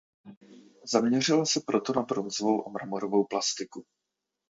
Zaměřila 0.91 1.45
se 1.45 1.59
proto 1.67 1.93
na 1.93 2.01
bronzovou 2.01 2.67
a 2.67 2.69
mramorovou 2.71 3.23
plastiku. 3.25 3.85